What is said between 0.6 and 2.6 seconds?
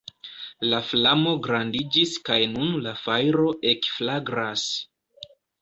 La flamo grandiĝis kaj